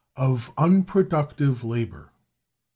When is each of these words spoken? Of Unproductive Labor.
Of 0.17 0.51
Unproductive 0.57 1.63
Labor. 1.63 2.11